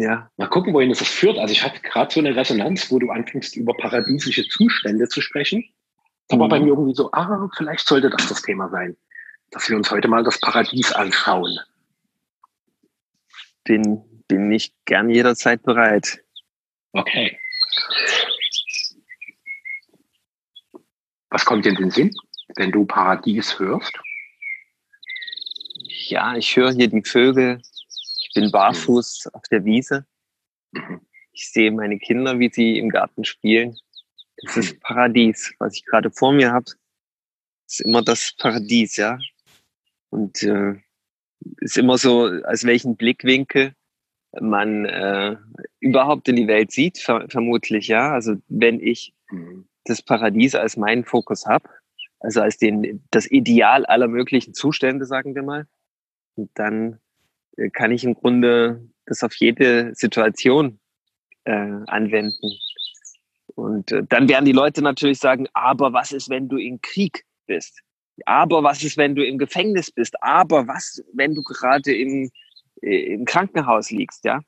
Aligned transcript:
Ja. 0.00 0.30
Mal 0.38 0.48
gucken, 0.48 0.72
wohin 0.72 0.88
das 0.88 1.02
führt. 1.02 1.36
Also 1.36 1.52
ich 1.52 1.62
hatte 1.62 1.78
gerade 1.82 2.10
so 2.10 2.20
eine 2.20 2.34
Resonanz, 2.34 2.90
wo 2.90 2.98
du 2.98 3.10
anfängst, 3.10 3.54
über 3.56 3.74
paradiesische 3.74 4.48
Zustände 4.48 5.06
zu 5.08 5.20
sprechen. 5.20 5.62
Da 6.28 6.38
war 6.38 6.46
mhm. 6.46 6.50
bei 6.50 6.60
mir 6.60 6.68
irgendwie 6.68 6.94
so, 6.94 7.12
ah, 7.12 7.50
vielleicht 7.54 7.86
sollte 7.86 8.08
das 8.08 8.26
das 8.26 8.40
Thema 8.40 8.70
sein, 8.70 8.96
dass 9.50 9.68
wir 9.68 9.76
uns 9.76 9.90
heute 9.90 10.08
mal 10.08 10.24
das 10.24 10.40
Paradies 10.40 10.90
anschauen. 10.92 11.58
Bin, 13.64 14.24
bin 14.26 14.50
ich 14.50 14.72
gern 14.86 15.10
jederzeit 15.10 15.62
bereit. 15.64 16.24
Okay. 16.92 17.38
Was 21.28 21.44
kommt 21.44 21.66
dir 21.66 21.70
in 21.70 21.76
den 21.76 21.90
Sinn, 21.90 22.10
wenn 22.56 22.72
du 22.72 22.86
Paradies 22.86 23.58
hörst? 23.58 23.92
Ja, 26.08 26.36
ich 26.36 26.56
höre 26.56 26.72
hier 26.72 26.88
die 26.88 27.02
Vögel. 27.02 27.60
Ich 28.30 28.34
bin 28.34 28.52
barfuß 28.52 29.28
auf 29.32 29.42
der 29.50 29.64
Wiese. 29.64 30.06
Mhm. 30.70 31.00
Ich 31.32 31.50
sehe 31.50 31.72
meine 31.72 31.98
Kinder, 31.98 32.38
wie 32.38 32.48
sie 32.48 32.78
im 32.78 32.88
Garten 32.88 33.24
spielen. 33.24 33.76
Das 34.36 34.56
ist. 34.56 34.80
Paradies, 34.80 35.52
was 35.58 35.74
ich 35.74 35.84
gerade 35.84 36.12
vor 36.12 36.32
mir 36.32 36.52
habe. 36.52 36.66
Ist 37.66 37.80
immer 37.80 38.02
das 38.02 38.32
Paradies, 38.38 38.96
ja. 38.96 39.18
Und 40.10 40.44
äh, 40.44 40.74
ist 41.60 41.76
immer 41.76 41.98
so, 41.98 42.24
als 42.24 42.64
welchen 42.64 42.96
Blickwinkel 42.96 43.74
man 44.40 44.84
äh, 44.84 45.36
überhaupt 45.80 46.28
in 46.28 46.36
die 46.36 46.46
Welt 46.46 46.70
sieht, 46.70 46.98
ver 46.98 47.28
vermutlich, 47.28 47.88
ja. 47.88 48.12
Also 48.12 48.36
wenn 48.46 48.80
ich 48.80 49.12
mhm. 49.30 49.66
das 49.84 50.02
Paradies 50.02 50.54
als 50.54 50.76
meinen 50.76 51.04
Fokus 51.04 51.46
habe, 51.46 51.68
also 52.20 52.42
als 52.42 52.58
den, 52.58 53.02
das 53.10 53.28
Ideal 53.28 53.86
aller 53.86 54.06
möglichen 54.06 54.54
Zustände, 54.54 55.04
sagen 55.04 55.34
wir 55.34 55.42
mal, 55.42 55.66
dann 56.54 56.94
äh, 56.94 56.96
kann 57.68 57.92
ich 57.92 58.04
im 58.04 58.14
Grunde 58.14 58.88
das 59.06 59.22
auf 59.22 59.34
jede 59.34 59.94
Situation 59.94 60.78
äh, 61.44 61.52
anwenden. 61.86 62.58
Und 63.54 63.92
äh, 63.92 64.02
dann 64.08 64.28
werden 64.28 64.44
die 64.44 64.52
Leute 64.52 64.82
natürlich 64.82 65.18
sagen, 65.18 65.46
aber 65.52 65.92
was 65.92 66.12
ist, 66.12 66.30
wenn 66.30 66.48
du 66.48 66.56
in 66.56 66.80
Krieg 66.80 67.24
bist? 67.46 67.80
Aber 68.26 68.62
was 68.62 68.82
ist, 68.82 68.96
wenn 68.96 69.14
du 69.14 69.24
im 69.26 69.38
Gefängnis 69.38 69.90
bist? 69.90 70.14
Aber 70.22 70.66
was, 70.66 71.02
wenn 71.12 71.34
du 71.34 71.42
gerade 71.42 71.94
im, 71.94 72.30
äh, 72.82 73.14
im 73.14 73.24
Krankenhaus 73.24 73.90
liegst, 73.90 74.24
ja? 74.24 74.40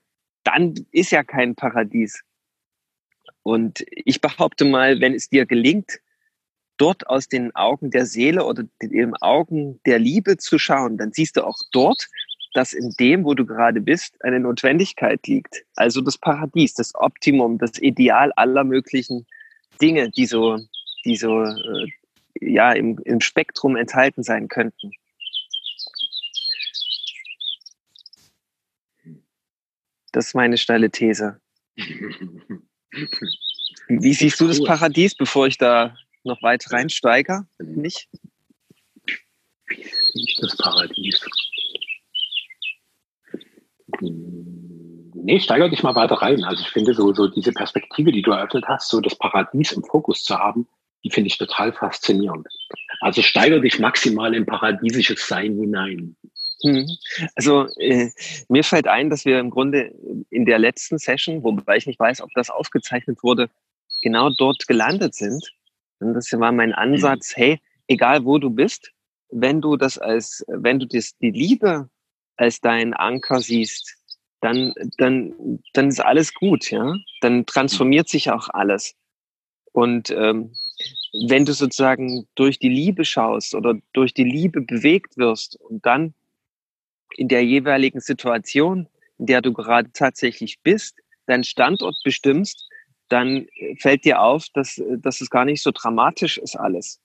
Dann 0.43 0.73
ist 0.91 1.11
ja 1.11 1.23
kein 1.23 1.55
Paradies. 1.55 2.21
Und 3.43 3.85
ich 3.89 4.21
behaupte 4.21 4.65
mal, 4.65 4.99
wenn 4.99 5.13
es 5.13 5.29
dir 5.29 5.45
gelingt, 5.45 5.99
dort 6.77 7.07
aus 7.07 7.27
den 7.27 7.55
Augen 7.55 7.91
der 7.91 8.05
Seele 8.05 8.45
oder 8.45 8.63
den 8.81 9.15
Augen 9.17 9.79
der 9.85 9.99
Liebe 9.99 10.37
zu 10.37 10.57
schauen, 10.57 10.97
dann 10.97 11.13
siehst 11.13 11.37
du 11.37 11.45
auch 11.45 11.57
dort, 11.71 12.07
dass 12.53 12.73
in 12.73 12.91
dem, 12.99 13.25
wo 13.25 13.33
du 13.33 13.45
gerade 13.45 13.81
bist, 13.81 14.23
eine 14.23 14.39
Notwendigkeit 14.39 15.25
liegt. 15.27 15.63
Also 15.75 16.01
das 16.01 16.17
Paradies, 16.17 16.73
das 16.75 16.93
Optimum, 16.95 17.57
das 17.57 17.79
Ideal 17.79 18.31
aller 18.33 18.63
möglichen 18.63 19.25
Dinge, 19.81 20.11
die 20.11 20.25
so, 20.25 20.59
die 21.03 21.15
so 21.15 21.43
äh, 21.43 21.87
ja, 22.39 22.71
im, 22.73 22.99
im 23.05 23.21
Spektrum 23.21 23.75
enthalten 23.75 24.23
sein 24.23 24.47
könnten. 24.47 24.91
Das 30.11 30.27
ist 30.27 30.35
meine 30.35 30.57
steile 30.57 30.91
These. 30.91 31.41
Wie 33.87 34.13
siehst 34.13 34.39
du 34.39 34.47
das 34.47 34.63
Paradies, 34.63 35.15
bevor 35.15 35.47
ich 35.47 35.57
da 35.57 35.97
noch 36.23 36.41
weit 36.43 36.71
reinsteige? 36.71 37.47
Nicht? 37.57 38.07
Wie 39.67 40.31
ist 40.31 40.39
das 40.41 40.55
Paradies? 40.57 41.19
Nee, 44.01 45.39
steiger 45.39 45.69
dich 45.69 45.83
mal 45.83 45.95
weiter 45.95 46.15
rein. 46.15 46.43
Also 46.43 46.63
ich 46.63 46.69
finde 46.69 46.93
so, 46.93 47.13
so 47.13 47.27
diese 47.27 47.53
Perspektive, 47.53 48.11
die 48.11 48.21
du 48.21 48.31
eröffnet 48.31 48.65
hast, 48.67 48.89
so 48.89 48.99
das 48.99 49.15
Paradies 49.15 49.71
im 49.71 49.83
Fokus 49.83 50.23
zu 50.23 50.37
haben, 50.37 50.67
die 51.03 51.11
finde 51.11 51.27
ich 51.27 51.37
total 51.37 51.71
faszinierend. 51.73 52.47
Also 53.01 53.21
steiger 53.21 53.59
dich 53.59 53.79
maximal 53.79 54.33
in 54.33 54.45
paradiesisches 54.45 55.27
Sein 55.27 55.55
hinein. 55.57 56.15
Hm. 56.63 56.87
Also 57.35 57.67
äh, 57.77 58.09
mir 58.47 58.63
fällt 58.63 58.87
ein, 58.87 59.09
dass 59.09 59.25
wir 59.25 59.39
im 59.39 59.49
Grunde 59.49 59.93
in 60.29 60.45
der 60.45 60.59
letzten 60.59 60.97
Session, 60.97 61.43
wobei 61.43 61.77
ich 61.77 61.87
nicht 61.87 61.99
weiß, 61.99 62.21
ob 62.21 62.29
das 62.35 62.49
aufgezeichnet 62.49 63.19
wurde, 63.21 63.49
genau 64.01 64.29
dort 64.37 64.67
gelandet 64.67 65.13
sind. 65.13 65.45
Und 65.99 66.13
das 66.13 66.31
war 66.33 66.51
mein 66.51 66.73
Ansatz, 66.73 67.33
hey, 67.35 67.59
egal 67.87 68.25
wo 68.25 68.37
du 68.37 68.49
bist, 68.49 68.91
wenn 69.29 69.61
du 69.61 69.77
das 69.77 69.97
als, 69.97 70.43
wenn 70.47 70.79
du 70.79 70.85
das, 70.85 71.17
die 71.17 71.31
Liebe 71.31 71.89
als 72.37 72.61
deinen 72.61 72.93
Anker 72.93 73.39
siehst, 73.39 73.95
dann, 74.41 74.73
dann, 74.97 75.59
dann 75.73 75.87
ist 75.87 75.99
alles 75.99 76.33
gut, 76.33 76.69
ja. 76.69 76.95
Dann 77.21 77.45
transformiert 77.45 78.09
sich 78.09 78.29
auch 78.31 78.49
alles. 78.49 78.95
Und 79.71 80.09
ähm, 80.11 80.53
wenn 81.27 81.45
du 81.45 81.53
sozusagen 81.53 82.27
durch 82.35 82.59
die 82.59 82.69
Liebe 82.69 83.05
schaust 83.05 83.55
oder 83.55 83.75
durch 83.93 84.13
die 84.13 84.23
Liebe 84.23 84.61
bewegt 84.61 85.17
wirst 85.17 85.55
und 85.61 85.85
dann 85.85 86.13
in 87.15 87.27
der 87.27 87.45
jeweiligen 87.45 87.99
Situation, 87.99 88.87
in 89.17 89.27
der 89.27 89.41
du 89.41 89.53
gerade 89.53 89.91
tatsächlich 89.93 90.59
bist, 90.61 90.97
deinen 91.27 91.43
Standort 91.43 91.95
bestimmst, 92.03 92.67
dann 93.09 93.47
fällt 93.79 94.05
dir 94.05 94.21
auf, 94.21 94.47
dass, 94.53 94.81
dass 94.97 95.21
es 95.21 95.29
gar 95.29 95.45
nicht 95.45 95.61
so 95.61 95.71
dramatisch 95.71 96.37
ist 96.37 96.55
alles. 96.55 96.99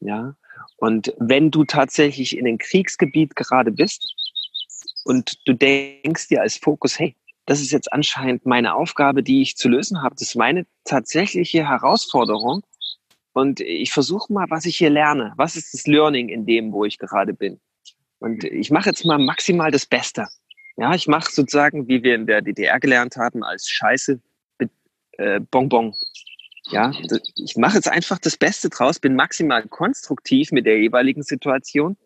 Ja. 0.00 0.36
Und 0.76 1.14
wenn 1.18 1.50
du 1.50 1.64
tatsächlich 1.64 2.36
in 2.36 2.46
einem 2.46 2.58
Kriegsgebiet 2.58 3.34
gerade 3.34 3.72
bist 3.72 4.14
und 5.04 5.38
du 5.46 5.52
denkst 5.52 6.28
dir 6.28 6.42
als 6.42 6.56
Fokus, 6.56 6.98
hey, 6.98 7.14
das 7.46 7.60
ist 7.60 7.72
jetzt 7.72 7.92
anscheinend 7.92 8.46
meine 8.46 8.74
Aufgabe, 8.74 9.22
die 9.22 9.42
ich 9.42 9.56
zu 9.56 9.68
lösen 9.68 10.02
habe. 10.02 10.14
Das 10.14 10.28
ist 10.28 10.34
meine 10.34 10.66
tatsächliche 10.84 11.68
Herausforderung. 11.68 12.62
Und 13.34 13.60
ich 13.60 13.92
versuche 13.92 14.32
mal, 14.32 14.46
was 14.48 14.64
ich 14.64 14.76
hier 14.76 14.90
lerne. 14.90 15.34
Was 15.36 15.56
ist 15.56 15.74
das 15.74 15.86
Learning 15.86 16.28
in 16.28 16.46
dem, 16.46 16.72
wo 16.72 16.84
ich 16.84 16.98
gerade 16.98 17.34
bin? 17.34 17.60
Und 18.18 18.44
ich 18.44 18.70
mache 18.70 18.88
jetzt 18.88 19.04
mal 19.04 19.18
maximal 19.18 19.70
das 19.70 19.84
Beste. 19.84 20.26
Ja, 20.76 20.94
ich 20.94 21.06
mache 21.06 21.30
sozusagen, 21.30 21.86
wie 21.86 22.02
wir 22.02 22.14
in 22.14 22.26
der 22.26 22.40
DDR 22.40 22.80
gelernt 22.80 23.16
haben, 23.16 23.44
als 23.44 23.68
Scheiße 23.68 24.20
äh, 25.18 25.40
Bonbon. 25.40 25.94
Ja, 26.70 26.92
ich 27.36 27.56
mache 27.56 27.74
jetzt 27.74 27.88
einfach 27.88 28.18
das 28.18 28.38
Beste 28.38 28.70
draus, 28.70 28.98
bin 28.98 29.14
maximal 29.14 29.66
konstruktiv 29.68 30.50
mit 30.50 30.64
der 30.64 30.80
jeweiligen 30.80 31.22
Situation 31.22 31.98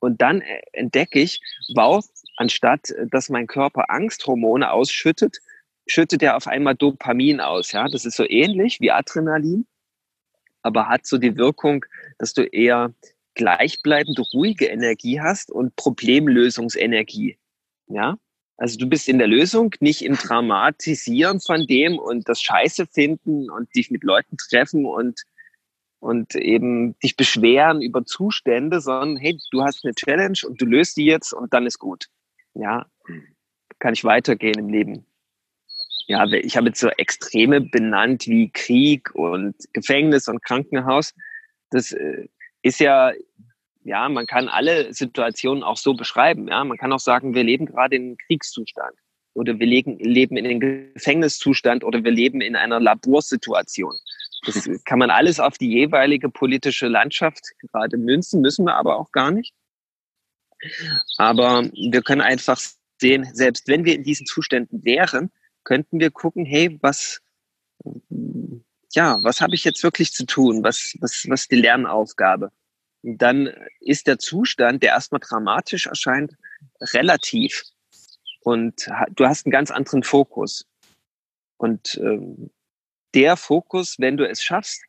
und 0.00 0.20
dann 0.20 0.42
äh, 0.42 0.60
entdecke 0.72 1.20
ich, 1.20 1.40
wow, 1.74 2.04
anstatt 2.42 2.90
äh, 2.90 3.06
dass 3.10 3.28
mein 3.28 3.46
Körper 3.46 3.90
Angsthormone 3.90 4.70
ausschüttet, 4.70 5.38
schüttet 5.86 6.22
er 6.22 6.36
auf 6.36 6.46
einmal 6.46 6.74
Dopamin 6.74 7.40
aus. 7.40 7.72
Ja, 7.72 7.88
das 7.88 8.04
ist 8.04 8.16
so 8.16 8.28
ähnlich 8.28 8.80
wie 8.80 8.90
Adrenalin, 8.90 9.66
aber 10.62 10.88
hat 10.88 11.06
so 11.06 11.18
die 11.18 11.36
Wirkung, 11.36 11.84
dass 12.18 12.34
du 12.34 12.42
eher 12.42 12.92
gleichbleibende, 13.34 14.22
ruhige 14.34 14.66
Energie 14.66 15.20
hast 15.20 15.50
und 15.50 15.74
Problemlösungsenergie. 15.76 17.38
Ja, 17.88 18.16
also 18.56 18.78
du 18.78 18.86
bist 18.86 19.08
in 19.08 19.18
der 19.18 19.26
Lösung, 19.26 19.74
nicht 19.80 20.02
im 20.02 20.14
Dramatisieren 20.14 21.40
von 21.40 21.66
dem 21.66 21.98
und 21.98 22.28
das 22.28 22.42
Scheiße 22.42 22.86
finden 22.86 23.50
und 23.50 23.74
dich 23.74 23.90
mit 23.90 24.04
Leuten 24.04 24.36
treffen 24.36 24.84
und 24.84 25.22
und 26.02 26.34
eben 26.34 26.98
dich 26.98 27.16
beschweren 27.16 27.80
über 27.80 28.04
Zustände, 28.04 28.80
sondern 28.80 29.16
hey, 29.16 29.38
du 29.52 29.62
hast 29.62 29.84
eine 29.84 29.94
Challenge 29.94 30.38
und 30.44 30.60
du 30.60 30.66
löst 30.66 30.96
die 30.96 31.04
jetzt 31.04 31.32
und 31.32 31.54
dann 31.54 31.64
ist 31.64 31.78
gut. 31.78 32.06
Ja, 32.54 32.86
kann 33.78 33.94
ich 33.94 34.04
weitergehen 34.04 34.58
im 34.58 34.68
Leben. 34.68 35.06
Ja, 36.06 36.26
ich 36.26 36.56
habe 36.56 36.68
jetzt 36.68 36.80
so 36.80 36.88
Extreme 36.88 37.60
benannt 37.60 38.26
wie 38.26 38.50
Krieg 38.50 39.14
und 39.14 39.54
Gefängnis 39.72 40.28
und 40.28 40.42
Krankenhaus. 40.44 41.14
Das 41.70 41.92
äh, 41.92 42.28
ist 42.62 42.80
ja, 42.80 43.12
ja, 43.84 44.08
man 44.08 44.26
kann 44.26 44.48
alle 44.48 44.92
Situationen 44.92 45.62
auch 45.62 45.76
so 45.76 45.94
beschreiben. 45.94 46.48
Ja, 46.48 46.64
man 46.64 46.76
kann 46.76 46.92
auch 46.92 47.00
sagen, 47.00 47.34
wir 47.34 47.44
leben 47.44 47.66
gerade 47.66 47.96
in 47.96 48.02
einem 48.02 48.16
Kriegszustand 48.18 48.94
oder 49.34 49.58
wir 49.58 49.66
leben, 49.66 49.98
leben 49.98 50.36
in 50.36 50.46
einem 50.46 50.60
Gefängniszustand 50.94 51.84
oder 51.84 52.04
wir 52.04 52.10
leben 52.10 52.40
in 52.40 52.56
einer 52.56 52.80
Laborsituation. 52.80 53.94
Das 54.44 54.68
kann 54.84 54.98
man 54.98 55.10
alles 55.10 55.38
auf 55.38 55.56
die 55.56 55.70
jeweilige 55.70 56.28
politische 56.28 56.88
Landschaft 56.88 57.52
gerade 57.58 57.96
münzen, 57.96 58.40
müssen 58.40 58.66
wir 58.66 58.74
aber 58.74 58.98
auch 58.98 59.12
gar 59.12 59.30
nicht. 59.30 59.54
Aber 61.16 61.64
wir 61.72 62.02
können 62.02 62.20
einfach 62.20 62.60
sehen, 63.00 63.28
selbst 63.32 63.68
wenn 63.68 63.84
wir 63.84 63.94
in 63.94 64.04
diesen 64.04 64.26
Zuständen 64.26 64.84
wären, 64.84 65.30
könnten 65.64 66.00
wir 66.00 66.10
gucken, 66.10 66.44
hey, 66.44 66.78
was, 66.82 67.20
ja, 68.92 69.18
was 69.22 69.40
habe 69.40 69.54
ich 69.54 69.64
jetzt 69.64 69.82
wirklich 69.82 70.12
zu 70.12 70.26
tun? 70.26 70.62
Was, 70.62 70.94
was, 71.00 71.24
was 71.28 71.42
ist 71.42 71.50
die 71.50 71.56
Lernaufgabe? 71.56 72.50
Dann 73.02 73.52
ist 73.80 74.06
der 74.06 74.18
Zustand, 74.18 74.82
der 74.82 74.90
erstmal 74.90 75.20
dramatisch 75.20 75.86
erscheint, 75.86 76.34
relativ. 76.80 77.64
Und 78.40 78.88
du 79.10 79.26
hast 79.26 79.46
einen 79.46 79.52
ganz 79.52 79.70
anderen 79.70 80.02
Fokus. 80.02 80.66
Und 81.56 81.98
ähm, 82.02 82.50
der 83.14 83.36
Fokus, 83.36 83.96
wenn 83.98 84.16
du 84.16 84.28
es 84.28 84.42
schaffst, 84.42 84.82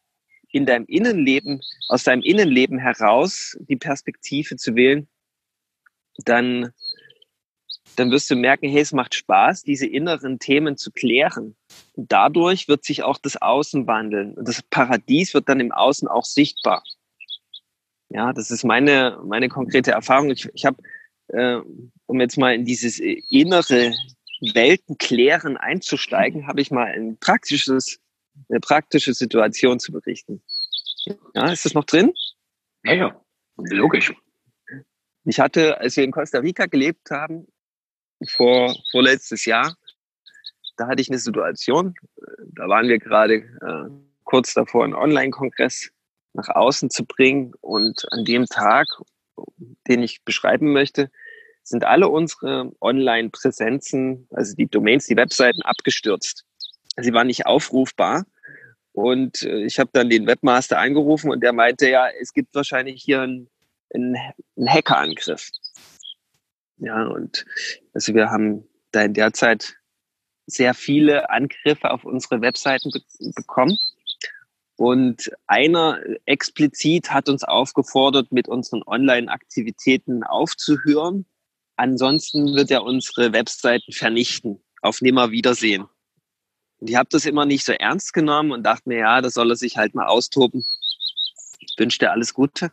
in 0.51 0.65
deinem 0.65 0.85
Innenleben, 0.85 1.61
aus 1.89 2.03
deinem 2.03 2.21
Innenleben 2.21 2.77
heraus 2.77 3.57
die 3.67 3.75
Perspektive 3.75 4.55
zu 4.55 4.75
wählen, 4.75 5.07
dann, 6.17 6.71
dann 7.95 8.11
wirst 8.11 8.29
du 8.29 8.35
merken, 8.35 8.69
hey, 8.69 8.81
es 8.81 8.91
macht 8.91 9.15
Spaß, 9.15 9.63
diese 9.63 9.87
inneren 9.87 10.39
Themen 10.39 10.77
zu 10.77 10.91
klären. 10.91 11.55
Und 11.93 12.11
dadurch 12.11 12.67
wird 12.67 12.83
sich 12.83 13.03
auch 13.03 13.17
das 13.17 13.41
Außen 13.41 13.87
wandeln. 13.87 14.33
Und 14.33 14.47
das 14.47 14.61
Paradies 14.63 15.33
wird 15.33 15.49
dann 15.49 15.59
im 15.59 15.71
Außen 15.71 16.07
auch 16.07 16.25
sichtbar. 16.25 16.83
Ja, 18.09 18.31
das 18.31 18.51
ist 18.51 18.63
meine, 18.63 19.19
meine 19.25 19.49
konkrete 19.49 19.91
Erfahrung. 19.91 20.29
Ich, 20.29 20.47
ich 20.53 20.65
habe, 20.65 20.77
äh, 21.29 21.59
um 22.05 22.21
jetzt 22.21 22.37
mal 22.37 22.53
in 22.53 22.65
dieses 22.65 22.99
innere 22.99 23.93
Weltenklären 24.53 25.57
einzusteigen, 25.57 26.47
habe 26.47 26.61
ich 26.61 26.69
mal 26.69 26.87
ein 26.87 27.17
praktisches, 27.17 27.99
eine 28.49 28.59
praktische 28.59 29.13
Situation 29.13 29.79
zu 29.79 29.91
berichten. 29.91 30.43
Ja, 31.33 31.51
ist 31.51 31.65
das 31.65 31.73
noch 31.73 31.85
drin? 31.85 32.13
Ja, 32.83 32.93
ja, 32.93 33.21
logisch. 33.57 34.13
Ich 35.25 35.39
hatte, 35.39 35.79
als 35.79 35.95
wir 35.95 36.03
in 36.03 36.11
Costa 36.11 36.39
Rica 36.39 36.65
gelebt 36.65 37.09
haben, 37.11 37.47
vor, 38.27 38.75
vorletztes 38.91 39.45
Jahr, 39.45 39.75
da 40.77 40.87
hatte 40.87 41.01
ich 41.01 41.09
eine 41.09 41.19
Situation, 41.19 41.93
da 42.55 42.67
waren 42.67 42.87
wir 42.87 42.99
gerade 42.99 43.35
äh, 43.35 43.89
kurz 44.23 44.53
davor, 44.53 44.83
einen 44.83 44.95
Online-Kongress 44.95 45.91
nach 46.33 46.49
außen 46.49 46.89
zu 46.89 47.05
bringen 47.05 47.53
und 47.61 48.05
an 48.11 48.25
dem 48.25 48.45
Tag, 48.45 48.87
den 49.87 50.01
ich 50.01 50.23
beschreiben 50.23 50.73
möchte, 50.73 51.11
sind 51.63 51.85
alle 51.85 52.09
unsere 52.09 52.71
Online-Präsenzen, 52.81 54.27
also 54.31 54.55
die 54.55 54.67
Domains, 54.67 55.05
die 55.05 55.15
Webseiten 55.15 55.61
abgestürzt. 55.61 56.45
Sie 56.97 57.13
waren 57.13 57.27
nicht 57.27 57.45
aufrufbar. 57.45 58.25
Und 58.91 59.41
äh, 59.41 59.63
ich 59.63 59.79
habe 59.79 59.89
dann 59.93 60.09
den 60.09 60.27
Webmaster 60.27 60.77
angerufen 60.77 61.31
und 61.31 61.41
der 61.41 61.53
meinte, 61.53 61.89
ja, 61.89 62.07
es 62.21 62.31
gibt 62.33 62.53
wahrscheinlich 62.53 63.01
hier 63.01 63.21
einen, 63.21 63.49
einen, 63.93 64.15
einen 64.57 64.69
Hackerangriff. 64.69 65.49
Ja, 66.77 67.05
und 67.07 67.45
also 67.93 68.13
wir 68.13 68.29
haben 68.29 68.67
da 68.91 69.03
in 69.03 69.13
der 69.13 69.33
Zeit 69.33 69.75
sehr 70.45 70.73
viele 70.73 71.29
Angriffe 71.29 71.91
auf 71.91 72.03
unsere 72.03 72.41
Webseiten 72.41 72.91
be 72.91 73.01
bekommen. 73.35 73.77
Und 74.75 75.31
einer 75.45 75.99
explizit 76.25 77.11
hat 77.11 77.29
uns 77.29 77.43
aufgefordert, 77.43 78.31
mit 78.31 78.47
unseren 78.47 78.81
Online-Aktivitäten 78.83 80.23
aufzuhören. 80.23 81.25
Ansonsten 81.75 82.55
wird 82.55 82.71
er 82.71 82.83
unsere 82.83 83.33
Webseiten 83.33 83.91
vernichten. 83.91 84.61
Auf 84.81 84.99
Nimmerwiedersehen. 84.99 85.85
Und 86.79 86.89
ich 86.89 86.97
habe 86.97 87.07
das 87.09 87.25
immer 87.25 87.45
nicht 87.45 87.63
so 87.63 87.71
ernst 87.71 88.11
genommen 88.11 88.51
und 88.51 88.63
dachte 88.63 88.89
mir, 88.89 88.97
ja, 88.97 89.21
das 89.21 89.35
soll 89.35 89.51
er 89.51 89.55
sich 89.55 89.77
halt 89.77 89.95
mal 89.95 90.07
austoben. 90.07 90.65
Ich 91.67 91.75
wünsche 91.77 91.99
dir 91.99 92.11
alles 92.11 92.33
Gute, 92.33 92.71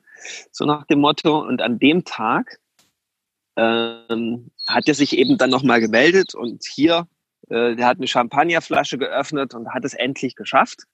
so 0.50 0.64
nach 0.64 0.86
dem 0.86 1.00
Motto. 1.00 1.38
Und 1.40 1.62
an 1.62 1.78
dem 1.78 2.04
Tag 2.04 2.58
ähm, 3.56 4.50
hat 4.68 4.88
er 4.88 4.94
sich 4.94 5.16
eben 5.16 5.38
dann 5.38 5.50
nochmal 5.50 5.80
gemeldet 5.80 6.34
und 6.34 6.64
hier, 6.64 7.06
äh, 7.48 7.76
der 7.76 7.86
hat 7.86 7.98
eine 7.98 8.06
Champagnerflasche 8.06 8.98
geöffnet 8.98 9.54
und 9.54 9.72
hat 9.72 9.84
es 9.84 9.94
endlich 9.94 10.36
geschafft. 10.36 10.84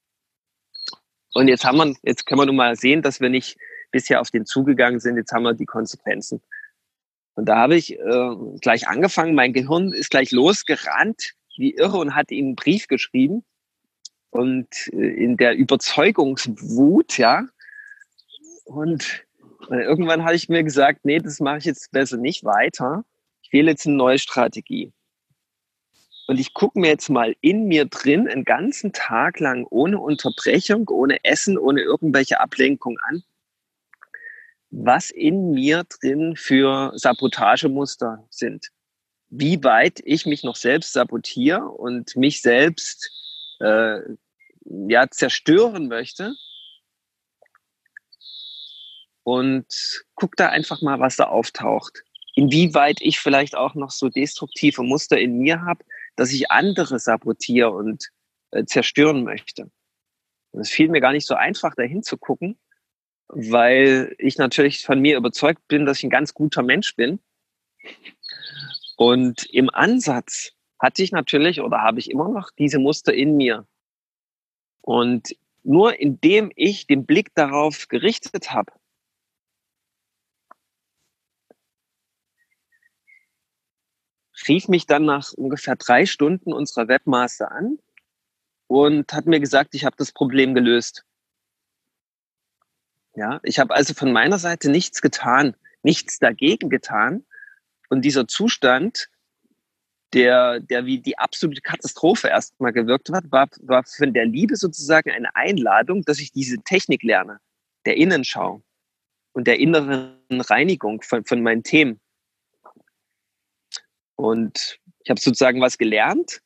Und 1.34 1.48
jetzt 1.48 1.64
haben 1.64 1.78
wir, 1.78 1.94
jetzt 2.02 2.26
können 2.26 2.40
wir 2.40 2.46
nun 2.46 2.56
mal 2.56 2.76
sehen, 2.76 3.02
dass 3.02 3.20
wir 3.20 3.28
nicht 3.28 3.56
bisher 3.90 4.20
auf 4.20 4.30
den 4.30 4.46
zugegangen 4.46 5.00
sind. 5.00 5.16
Jetzt 5.16 5.32
haben 5.32 5.42
wir 5.42 5.54
die 5.54 5.66
Konsequenzen. 5.66 6.42
Und 7.34 7.46
da 7.46 7.56
habe 7.56 7.76
ich 7.76 7.98
äh, 7.98 8.36
gleich 8.62 8.88
angefangen. 8.88 9.34
Mein 9.34 9.52
Gehirn 9.52 9.92
ist 9.92 10.10
gleich 10.10 10.32
losgerannt 10.32 11.34
wie 11.56 11.74
irre 11.74 11.98
und 11.98 12.14
hat 12.14 12.30
ihm 12.30 12.46
einen 12.46 12.56
Brief 12.56 12.88
geschrieben. 12.88 13.44
Und 14.30 14.68
äh, 14.92 14.96
in 14.96 15.36
der 15.36 15.56
Überzeugungswut, 15.56 17.18
ja. 17.18 17.46
Und 18.66 19.24
äh, 19.70 19.82
irgendwann 19.82 20.24
habe 20.24 20.34
ich 20.34 20.48
mir 20.48 20.62
gesagt, 20.62 21.04
nee, 21.04 21.18
das 21.18 21.40
mache 21.40 21.58
ich 21.58 21.64
jetzt 21.64 21.90
besser 21.90 22.18
nicht 22.18 22.44
weiter. 22.44 23.04
Ich 23.42 23.52
wähle 23.52 23.70
jetzt 23.70 23.86
eine 23.86 23.96
neue 23.96 24.18
Strategie. 24.18 24.92
Und 26.28 26.38
ich 26.38 26.52
gucke 26.52 26.78
mir 26.78 26.88
jetzt 26.88 27.08
mal 27.08 27.34
in 27.40 27.66
mir 27.66 27.86
drin 27.86 28.28
einen 28.28 28.44
ganzen 28.44 28.92
Tag 28.92 29.40
lang 29.40 29.64
ohne 29.70 29.98
Unterbrechung, 29.98 30.88
ohne 30.88 31.24
Essen, 31.24 31.56
ohne 31.56 31.80
irgendwelche 31.80 32.40
Ablenkung 32.40 32.98
an, 33.08 33.22
was 34.70 35.10
in 35.10 35.52
mir 35.52 35.84
drin 35.84 36.34
für 36.36 36.92
Sabotagemuster 36.96 38.26
sind 38.28 38.70
wie 39.28 39.62
weit 39.64 40.00
ich 40.04 40.26
mich 40.26 40.44
noch 40.44 40.56
selbst 40.56 40.92
sabotiere 40.92 41.64
und 41.64 42.16
mich 42.16 42.42
selbst 42.42 43.10
äh, 43.60 44.00
ja 44.88 45.08
zerstören 45.10 45.88
möchte. 45.88 46.34
Und 49.26 50.04
guck 50.14 50.36
da 50.36 50.50
einfach 50.50 50.82
mal, 50.82 51.00
was 51.00 51.16
da 51.16 51.24
auftaucht. 51.24 52.04
Inwieweit 52.36 52.98
ich 53.00 53.18
vielleicht 53.18 53.56
auch 53.56 53.74
noch 53.74 53.90
so 53.90 54.08
destruktive 54.08 54.84
Muster 54.84 55.18
in 55.18 55.38
mir 55.38 55.62
habe, 55.62 55.84
dass 56.14 56.32
ich 56.32 56.50
andere 56.52 57.00
sabotiere 57.00 57.70
und 57.70 58.10
äh, 58.52 58.64
zerstören 58.66 59.24
möchte. 59.24 59.68
es 60.52 60.70
fiel 60.70 60.88
mir 60.90 61.00
gar 61.00 61.12
nicht 61.12 61.26
so 61.26 61.34
einfach, 61.34 61.74
dahin 61.74 62.04
zu 62.04 62.18
gucken, 62.18 62.56
weil 63.26 64.14
ich 64.18 64.38
natürlich 64.38 64.84
von 64.84 65.00
mir 65.00 65.16
überzeugt 65.16 65.66
bin, 65.66 65.86
dass 65.86 65.98
ich 65.98 66.04
ein 66.04 66.10
ganz 66.10 66.32
guter 66.32 66.62
Mensch 66.62 66.94
bin 66.94 67.18
und 68.96 69.44
im 69.52 69.70
Ansatz 69.70 70.52
hatte 70.78 71.02
ich 71.02 71.10
natürlich 71.10 71.60
oder 71.60 71.82
habe 71.82 71.98
ich 71.98 72.10
immer 72.10 72.28
noch 72.28 72.50
diese 72.58 72.78
Muster 72.78 73.12
in 73.12 73.36
mir. 73.36 73.66
Und 74.82 75.36
nur 75.64 75.98
indem 75.98 76.52
ich 76.54 76.86
den 76.86 77.06
Blick 77.06 77.34
darauf 77.34 77.88
gerichtet 77.88 78.52
habe, 78.52 78.72
rief 84.48 84.68
mich 84.68 84.86
dann 84.86 85.04
nach 85.04 85.32
ungefähr 85.32 85.76
drei 85.76 86.06
Stunden 86.06 86.52
unserer 86.52 86.88
Webmaster 86.88 87.50
an 87.50 87.78
und 88.66 89.12
hat 89.12 89.26
mir 89.26 89.40
gesagt, 89.40 89.74
ich 89.74 89.84
habe 89.84 89.96
das 89.98 90.12
Problem 90.12 90.54
gelöst. 90.54 91.04
Ja, 93.14 93.40
ich 93.42 93.58
habe 93.58 93.74
also 93.74 93.94
von 93.94 94.12
meiner 94.12 94.38
Seite 94.38 94.70
nichts 94.70 95.00
getan, 95.00 95.56
nichts 95.82 96.18
dagegen 96.18 96.68
getan, 96.68 97.24
und 97.88 98.04
dieser 98.04 98.26
Zustand, 98.26 99.08
der, 100.12 100.60
der 100.60 100.86
wie 100.86 100.98
die 100.98 101.18
absolute 101.18 101.60
Katastrophe 101.60 102.28
erstmal 102.28 102.72
gewirkt 102.72 103.10
hat, 103.10 103.30
war, 103.30 103.48
war 103.62 103.84
von 103.84 104.12
der 104.12 104.26
Liebe 104.26 104.56
sozusagen 104.56 105.10
eine 105.10 105.34
Einladung, 105.34 106.02
dass 106.02 106.20
ich 106.20 106.32
diese 106.32 106.58
Technik 106.58 107.02
lerne, 107.02 107.40
der 107.84 107.96
Innenschau 107.96 108.62
und 109.32 109.46
der 109.46 109.58
inneren 109.58 110.16
Reinigung 110.30 111.02
von, 111.02 111.24
von 111.24 111.42
meinen 111.42 111.62
Themen. 111.62 112.00
Und 114.16 114.80
ich 115.04 115.10
habe 115.10 115.20
sozusagen 115.20 115.60
was 115.60 115.78
gelernt, 115.78 116.40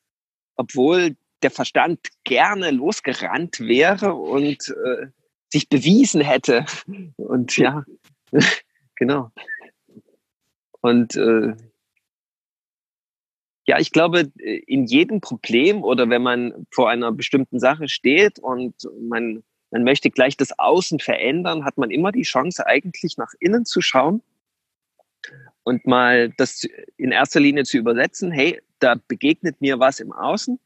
obwohl 0.56 1.16
der 1.42 1.50
Verstand 1.50 2.00
gerne 2.24 2.70
losgerannt 2.70 3.60
wäre 3.60 4.14
und 4.14 4.68
äh, 4.68 5.06
sich 5.48 5.68
bewiesen 5.68 6.20
hätte. 6.20 6.66
Und 7.16 7.56
ja, 7.56 7.84
genau. 8.96 9.30
Und 10.80 11.16
äh, 11.16 11.54
ja, 13.66 13.78
ich 13.78 13.92
glaube, 13.92 14.32
in 14.66 14.86
jedem 14.86 15.20
Problem 15.20 15.84
oder 15.84 16.10
wenn 16.10 16.22
man 16.22 16.66
vor 16.72 16.90
einer 16.90 17.12
bestimmten 17.12 17.60
Sache 17.60 17.88
steht 17.88 18.38
und 18.38 18.74
man, 19.00 19.44
man 19.70 19.84
möchte 19.84 20.10
gleich 20.10 20.36
das 20.36 20.58
Außen 20.58 20.98
verändern, 20.98 21.64
hat 21.64 21.78
man 21.78 21.90
immer 21.90 22.10
die 22.10 22.22
Chance, 22.22 22.66
eigentlich 22.66 23.16
nach 23.16 23.32
innen 23.38 23.64
zu 23.64 23.80
schauen 23.80 24.22
und 25.64 25.86
mal 25.86 26.30
das 26.30 26.66
in 26.96 27.12
erster 27.12 27.40
Linie 27.40 27.64
zu 27.64 27.78
übersetzen. 27.78 28.30
Hey, 28.30 28.60
da 28.78 28.96
begegnet 29.08 29.60
mir 29.60 29.78
was 29.78 30.00
im 30.00 30.12
Außen. 30.12 30.58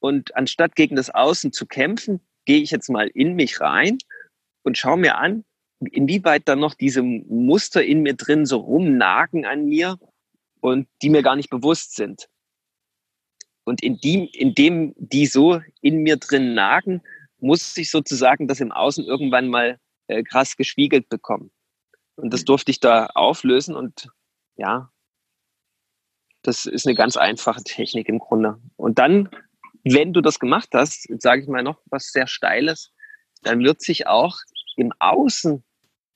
Und 0.00 0.36
anstatt 0.36 0.76
gegen 0.76 0.96
das 0.96 1.10
Außen 1.10 1.52
zu 1.52 1.66
kämpfen, 1.66 2.20
gehe 2.44 2.62
ich 2.62 2.70
jetzt 2.70 2.88
mal 2.88 3.08
in 3.08 3.34
mich 3.34 3.60
rein 3.60 3.98
und 4.62 4.78
schaue 4.78 4.96
mir 4.96 5.18
an, 5.18 5.44
inwieweit 5.80 6.48
dann 6.48 6.60
noch 6.60 6.74
diese 6.74 7.02
Muster 7.02 7.84
in 7.84 8.02
mir 8.02 8.14
drin 8.14 8.46
so 8.46 8.58
rumnagen 8.58 9.44
an 9.44 9.66
mir 9.66 9.98
und 10.60 10.88
die 11.02 11.10
mir 11.10 11.22
gar 11.22 11.36
nicht 11.36 11.50
bewusst 11.50 11.96
sind. 11.96 12.28
Und 13.64 13.82
in 13.82 13.98
dem, 13.98 14.28
in 14.32 14.54
dem 14.54 14.94
die 14.96 15.26
so 15.26 15.60
in 15.82 15.98
mir 15.98 16.16
drin 16.16 16.54
nagen, 16.54 17.02
muss 17.38 17.76
ich 17.76 17.90
sozusagen 17.90 18.48
das 18.48 18.60
im 18.60 18.72
Außen 18.72 19.04
irgendwann 19.04 19.48
mal 19.48 19.78
äh, 20.06 20.22
krass 20.22 20.56
gespiegelt 20.56 21.08
bekommen. 21.08 21.50
Und 22.16 22.32
das 22.32 22.44
durfte 22.44 22.70
ich 22.70 22.80
da 22.80 23.06
auflösen 23.14 23.76
und 23.76 24.08
ja, 24.58 24.92
das 26.42 26.66
ist 26.66 26.86
eine 26.86 26.94
ganz 26.94 27.16
einfache 27.16 27.62
Technik 27.62 28.08
im 28.08 28.18
Grunde. 28.18 28.60
Und 28.76 28.98
dann, 28.98 29.30
wenn 29.84 30.12
du 30.12 30.20
das 30.20 30.38
gemacht 30.38 30.68
hast, 30.74 31.08
sage 31.20 31.42
ich 31.42 31.48
mal 31.48 31.62
noch 31.62 31.80
was 31.86 32.12
sehr 32.12 32.26
Steiles, 32.26 32.92
dann 33.42 33.60
wird 33.60 33.80
sich 33.80 34.06
auch 34.06 34.36
im 34.76 34.92
Außen 34.98 35.64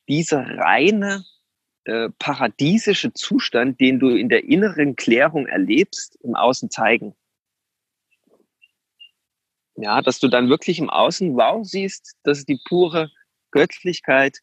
dieser 0.09 0.45
reine 0.59 1.25
äh, 1.85 2.11
paradiesische 2.19 3.13
Zustand, 3.13 3.81
den 3.81 3.99
du 3.99 4.11
in 4.11 4.29
der 4.29 4.45
inneren 4.45 4.97
Klärung 4.97 5.47
erlebst, 5.47 6.17
im 6.23 6.35
Außen 6.35 6.71
zeigen. 6.71 7.15
Ja, 9.77 10.03
dass 10.03 10.21
du 10.21 10.29
dann 10.29 10.49
wirklich 10.49 10.79
im 10.79 10.91
Außen 10.91 11.35
wow 11.35 11.65
siehst, 11.67 12.17
das 12.23 12.39
ist 12.39 12.49
die 12.49 12.61
pure 12.69 13.11
Göttlichkeit, 13.51 14.39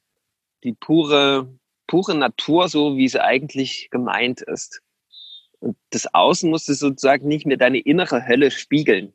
die 0.63 0.74
pure, 0.74 1.58
pure 1.89 2.15
Natur, 2.15 2.69
so 2.69 2.96
wie 2.98 3.10
sie 3.10 3.22
eigentlich 3.22 3.89
gemeint 3.89 4.41
ist. 4.41 4.81
Und 5.60 5.75
das 5.89 6.13
Außen 6.13 6.48
musste 6.50 6.75
sozusagen 6.75 7.27
nicht 7.27 7.48
mehr 7.48 7.58
deine 7.58 7.79
innere 7.79 8.25
Hölle 8.27 8.51
spiegeln. 8.51 9.12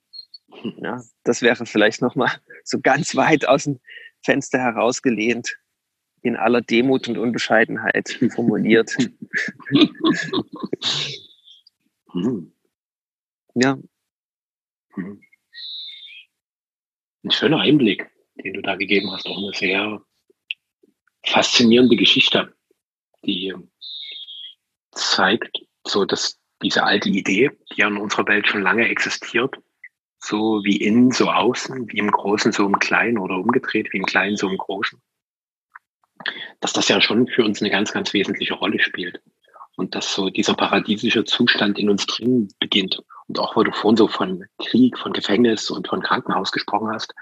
Ja, 0.78 1.02
das 1.22 1.40
wäre 1.40 1.66
vielleicht 1.66 2.02
nochmal 2.02 2.32
so 2.64 2.80
ganz 2.80 3.14
weit 3.14 3.46
aus 3.46 3.64
dem 3.64 3.80
Fenster 4.22 4.58
herausgelehnt, 4.58 5.56
in 6.22 6.36
aller 6.36 6.62
Demut 6.62 7.08
und 7.08 7.16
Unbescheidenheit 7.16 8.18
formuliert. 8.34 8.90
ja. 13.54 13.78
Ein 17.22 17.30
schöner 17.30 17.60
Einblick, 17.60 18.10
den 18.42 18.54
du 18.54 18.62
da 18.62 18.74
gegeben 18.74 19.12
hast, 19.12 19.26
auch 19.26 19.38
eine 19.38 19.52
sehr 19.54 20.02
faszinierende 21.24 21.96
Geschichte, 21.96 22.54
die 23.26 23.54
zeigt, 24.92 25.58
so 25.86 26.04
dass 26.04 26.38
diese 26.62 26.84
alte 26.84 27.08
Idee, 27.08 27.50
die 27.72 27.80
ja 27.80 27.88
in 27.88 27.96
unserer 27.96 28.26
Welt 28.26 28.46
schon 28.46 28.62
lange 28.62 28.88
existiert, 28.88 29.54
so 30.18 30.64
wie 30.64 30.76
innen, 30.76 31.10
so 31.10 31.30
außen, 31.30 31.88
wie 31.88 31.98
im 31.98 32.10
Großen, 32.10 32.52
so 32.52 32.64
im 32.64 32.78
Kleinen 32.78 33.18
oder 33.18 33.36
umgedreht, 33.36 33.92
wie 33.92 33.98
im 33.98 34.06
Kleinen, 34.06 34.36
so 34.36 34.48
im 34.48 34.56
Großen, 34.56 35.00
dass 36.60 36.72
das 36.72 36.88
ja 36.88 37.00
schon 37.00 37.26
für 37.26 37.44
uns 37.44 37.60
eine 37.60 37.70
ganz, 37.70 37.92
ganz 37.92 38.12
wesentliche 38.14 38.54
Rolle 38.54 38.78
spielt. 38.78 39.20
Und 39.76 39.96
dass 39.96 40.14
so 40.14 40.30
dieser 40.30 40.54
paradiesische 40.54 41.24
Zustand 41.24 41.80
in 41.80 41.90
uns 41.90 42.06
drin 42.06 42.48
beginnt. 42.60 43.02
Und 43.26 43.40
auch, 43.40 43.56
wo 43.56 43.64
du 43.64 43.72
vorhin 43.72 43.96
so 43.96 44.06
von 44.06 44.44
Krieg, 44.58 44.96
von 44.96 45.12
Gefängnis 45.12 45.68
und 45.68 45.88
von 45.88 46.00
Krankenhaus 46.00 46.52
gesprochen 46.52 46.90
hast, 46.92 47.12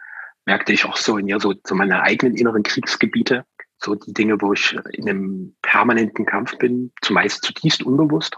merkte 0.44 0.72
ich 0.72 0.84
auch 0.84 0.98
so 0.98 1.16
in 1.16 1.24
mir 1.24 1.40
so, 1.40 1.54
so 1.66 1.74
meine 1.74 2.02
eigenen 2.02 2.36
inneren 2.36 2.62
Kriegsgebiete, 2.62 3.46
so 3.82 3.94
die 3.94 4.12
Dinge, 4.12 4.40
wo 4.40 4.52
ich 4.52 4.76
in 4.92 5.08
einem 5.08 5.56
permanenten 5.62 6.24
Kampf 6.24 6.56
bin, 6.58 6.92
zumeist 7.02 7.42
zutiefst 7.42 7.82
unbewusst. 7.82 8.36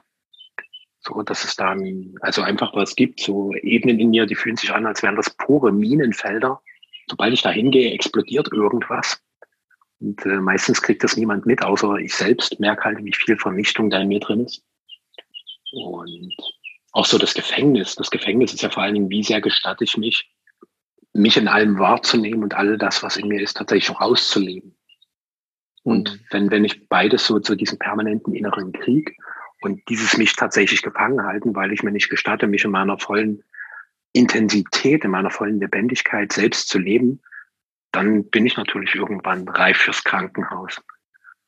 So, 1.01 1.23
dass 1.23 1.45
es 1.45 1.55
dann 1.55 2.15
also 2.21 2.43
einfach 2.43 2.75
was 2.75 2.97
gibt, 2.97 3.21
so 3.21 3.53
Ebenen 3.53 4.01
in 4.01 4.11
mir, 4.11 4.25
die 4.25 4.35
fühlen 4.35 4.57
sich 4.57 4.73
an, 4.73 4.87
als 4.87 5.03
wären 5.03 5.17
das 5.17 5.31
pure 5.37 5.71
Minenfelder. 5.71 6.63
Sobald 7.09 7.35
ich 7.35 7.43
da 7.43 7.51
hingehe, 7.51 7.93
explodiert 7.93 8.51
irgendwas. 8.53 9.23
Und 10.01 10.25
äh, 10.25 10.41
meistens 10.41 10.81
kriegt 10.81 11.05
das 11.05 11.17
niemand 11.17 11.45
mit, 11.45 11.63
außer 11.63 11.97
ich 11.97 12.15
selbst 12.15 12.59
merke 12.59 12.85
halt, 12.85 13.05
wie 13.05 13.13
viel 13.13 13.37
Vernichtung 13.37 13.91
da 13.91 14.01
in 14.01 14.09
mir 14.09 14.21
drin 14.21 14.41
ist. 14.41 14.63
Und 15.73 16.35
auch 16.93 17.05
so 17.05 17.19
das 17.19 17.35
Gefängnis. 17.35 17.97
Das 17.97 18.11
Gefängnis 18.11 18.55
ist 18.55 18.63
ja 18.63 18.71
vor 18.71 18.83
allen 18.83 18.95
Dingen, 18.95 19.11
wie 19.11 19.25
sehr 19.25 19.41
gestatte 19.41 19.85
ich 19.85 19.97
mich, 19.97 20.31
mich 21.13 21.37
in 21.37 21.49
allem 21.49 21.79
wahrzunehmen 21.79 22.43
und 22.43 22.55
all 22.55 22.79
das, 22.79 23.03
was 23.03 23.17
in 23.17 23.29
mir 23.29 23.43
ist, 23.43 23.57
tatsächlich 23.57 23.91
auch 23.91 24.01
auszuleben. 24.01 24.75
Und 25.85 26.19
wenn, 26.31 26.51
wenn 26.51 26.65
ich 26.65 26.89
beides 26.89 27.27
so 27.27 27.39
zu 27.39 27.55
diesem 27.55 27.79
permanenten 27.79 28.35
inneren 28.35 28.73
Krieg 28.73 29.17
und 29.61 29.87
dieses 29.89 30.17
mich 30.17 30.35
tatsächlich 30.35 30.83
gefangen 30.83 31.23
halten, 31.23 31.55
weil 31.55 31.73
ich 31.73 31.83
mir 31.83 31.93
nicht 31.93 32.09
gestatte, 32.09 32.47
mich 32.47 32.65
in 32.65 32.71
meiner 32.71 32.99
vollen 32.99 33.45
Intensität, 34.13 35.05
in 35.05 35.11
meiner 35.11 35.31
vollen 35.31 35.61
Lebendigkeit 35.61 36.33
selbst 36.33 36.71
zu 36.71 36.79
leben, 36.79 37.21
dann 37.93 38.29
bin 38.31 38.47
ich 38.47 38.57
natürlich 38.57 38.95
irgendwann 38.95 39.47
reif 39.47 39.77
fürs 39.77 40.03
Krankenhaus. 40.03 40.81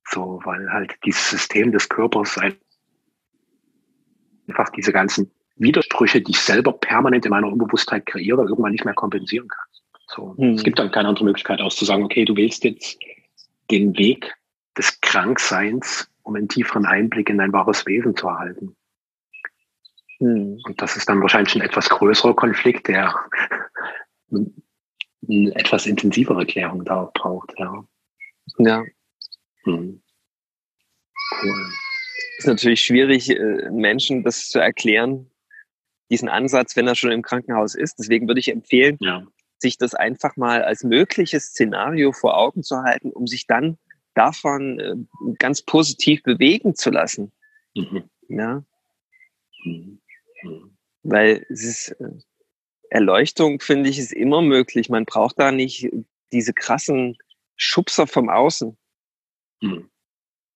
So, 0.08 0.40
weil 0.44 0.70
halt 0.70 0.94
dieses 1.04 1.30
System 1.30 1.72
des 1.72 1.88
Körpers 1.88 2.38
einfach 2.38 2.58
diese 4.76 4.92
ganzen 4.92 5.32
Widersprüche, 5.56 6.20
die 6.20 6.32
ich 6.32 6.40
selber 6.40 6.74
permanent 6.74 7.24
in 7.24 7.30
meiner 7.30 7.48
Unbewusstheit 7.48 8.04
kreiere, 8.04 8.42
irgendwann 8.42 8.72
nicht 8.72 8.84
mehr 8.84 8.94
kompensieren 8.94 9.48
kann. 9.48 9.64
So, 10.08 10.36
hm. 10.36 10.54
es 10.54 10.62
gibt 10.62 10.78
dann 10.78 10.92
keine 10.92 11.08
andere 11.08 11.24
Möglichkeit, 11.24 11.60
aus 11.60 11.76
zu 11.76 11.86
sagen, 11.86 12.04
okay, 12.04 12.24
du 12.24 12.36
willst 12.36 12.62
jetzt 12.64 12.98
den 13.70 13.96
Weg 13.98 14.34
des 14.76 15.00
Krankseins, 15.00 16.10
um 16.22 16.36
einen 16.36 16.48
tieferen 16.48 16.86
Einblick 16.86 17.30
in 17.30 17.38
dein 17.38 17.52
wahres 17.52 17.86
Wesen 17.86 18.16
zu 18.16 18.28
erhalten. 18.28 18.76
Hm. 20.18 20.60
Und 20.64 20.80
das 20.80 20.96
ist 20.96 21.08
dann 21.08 21.20
wahrscheinlich 21.20 21.54
ein 21.54 21.62
etwas 21.62 21.88
größerer 21.88 22.34
Konflikt, 22.34 22.88
der 22.88 23.14
eine 24.30 25.54
etwas 25.54 25.86
intensivere 25.86 26.46
Klärung 26.46 26.84
da 26.84 27.10
braucht. 27.14 27.52
Ja. 27.58 27.84
ja. 28.58 28.84
Hm. 29.64 30.02
Cool. 31.42 31.68
Ist 32.38 32.46
natürlich 32.46 32.82
schwierig, 32.82 33.30
äh, 33.30 33.70
Menschen 33.70 34.22
das 34.22 34.48
zu 34.48 34.58
erklären, 34.58 35.30
diesen 36.10 36.28
Ansatz, 36.28 36.76
wenn 36.76 36.86
er 36.86 36.94
schon 36.94 37.10
im 37.10 37.22
Krankenhaus 37.22 37.74
ist. 37.74 37.98
Deswegen 37.98 38.28
würde 38.28 38.40
ich 38.40 38.48
empfehlen, 38.48 38.96
ja 39.00 39.26
sich 39.58 39.78
das 39.78 39.94
einfach 39.94 40.36
mal 40.36 40.62
als 40.62 40.84
mögliches 40.84 41.46
Szenario 41.46 42.12
vor 42.12 42.36
Augen 42.36 42.62
zu 42.62 42.82
halten, 42.82 43.10
um 43.10 43.26
sich 43.26 43.46
dann 43.46 43.78
davon 44.14 44.80
äh, 44.80 44.94
ganz 45.38 45.62
positiv 45.62 46.22
bewegen 46.22 46.74
zu 46.74 46.90
lassen. 46.90 47.32
Mhm. 47.74 48.10
Ja. 48.28 48.64
Mhm. 49.64 50.00
Weil 51.02 51.46
es 51.48 51.64
ist, 51.64 51.88
äh, 52.00 52.10
Erleuchtung, 52.90 53.60
finde 53.60 53.90
ich, 53.90 53.98
ist 53.98 54.12
immer 54.12 54.42
möglich. 54.42 54.88
Man 54.88 55.04
braucht 55.04 55.38
da 55.38 55.50
nicht 55.50 55.88
diese 56.32 56.52
krassen 56.52 57.16
Schubser 57.56 58.06
vom 58.06 58.28
Außen. 58.28 58.76
Mhm. 59.60 59.90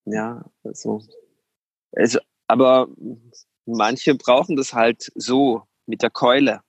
Ja, 0.05 0.45
also, 0.65 1.03
also, 1.93 2.19
aber 2.47 2.89
manche 3.67 4.15
brauchen 4.15 4.57
das 4.57 4.73
halt 4.73 5.11
so 5.15 5.63
mit 5.87 6.03
der 6.03 6.11
Keule. 6.11 6.61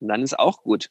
Und 0.00 0.08
dann 0.08 0.22
ist 0.22 0.38
auch 0.38 0.62
gut. 0.62 0.90